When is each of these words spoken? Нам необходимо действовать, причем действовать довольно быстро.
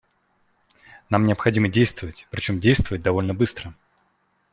Нам 1.11 1.25
необходимо 1.27 1.67
действовать, 1.67 2.27
причем 2.31 2.59
действовать 2.59 3.03
довольно 3.03 3.35
быстро. 3.35 3.75